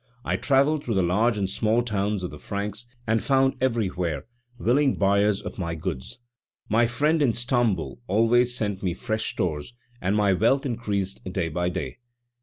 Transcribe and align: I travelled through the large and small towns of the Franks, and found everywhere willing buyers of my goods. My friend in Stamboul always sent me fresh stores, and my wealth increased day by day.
I 0.25 0.35
travelled 0.35 0.83
through 0.83 0.95
the 0.95 1.03
large 1.03 1.37
and 1.37 1.47
small 1.47 1.83
towns 1.83 2.23
of 2.23 2.31
the 2.31 2.39
Franks, 2.39 2.87
and 3.05 3.21
found 3.21 3.53
everywhere 3.61 4.25
willing 4.57 4.95
buyers 4.95 5.43
of 5.43 5.59
my 5.59 5.75
goods. 5.75 6.17
My 6.67 6.87
friend 6.87 7.21
in 7.21 7.35
Stamboul 7.35 8.01
always 8.07 8.55
sent 8.57 8.81
me 8.81 8.95
fresh 8.95 9.25
stores, 9.29 9.75
and 10.01 10.15
my 10.15 10.33
wealth 10.33 10.65
increased 10.65 11.23
day 11.31 11.49
by 11.49 11.69
day. 11.69 11.99